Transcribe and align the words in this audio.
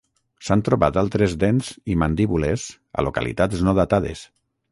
S'han 0.45 0.61
trobat 0.69 0.95
altres 1.01 1.35
dents 1.43 1.69
i 1.95 1.99
mandíbules 2.03 2.65
a 3.01 3.07
localitats 3.09 3.63
no 3.69 3.79
datades. 3.83 4.27